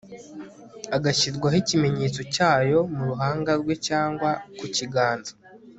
agashyirwaho 0.95 1.55
ikimenyetso 1.63 2.21
cyayo 2.35 2.79
mu 2.95 3.03
ruhanga 3.09 3.51
rwe 3.61 3.75
cyangwa 3.87 4.29
ku 4.59 4.65
kiganza 4.75 5.31